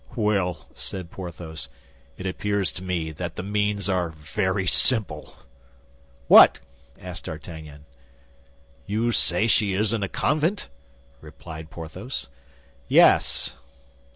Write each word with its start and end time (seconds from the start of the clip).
"Well," 0.15 0.65
said 0.73 1.11
Porthos, 1.11 1.69
"it 2.17 2.25
appears 2.25 2.71
to 2.71 2.83
me 2.83 3.11
that 3.11 3.35
the 3.35 3.43
means 3.43 3.87
are 3.87 4.09
very 4.09 4.65
simple." 4.65 5.35
"What?" 6.27 6.59
asked 6.99 7.25
D'Artagnan. 7.25 7.85
"You 8.87 9.11
say 9.11 9.45
she 9.45 9.73
is 9.75 9.93
in 9.93 10.01
a 10.01 10.09
convent?" 10.09 10.69
replied 11.21 11.69
Porthos. 11.69 12.29
"Yes." 12.87 13.53